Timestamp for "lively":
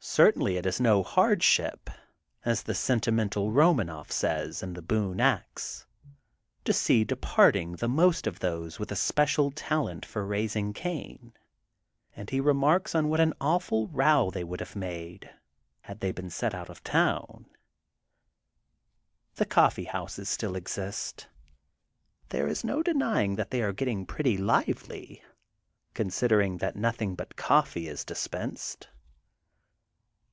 24.38-25.22